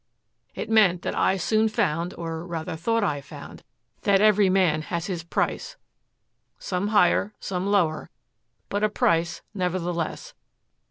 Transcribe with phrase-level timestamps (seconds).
[0.55, 3.63] "It meant that I soon found, or, rather, thought I found,
[4.01, 5.77] that every man has his price
[6.57, 8.09] some higher, some lower,
[8.67, 10.33] but a price, nevertheless.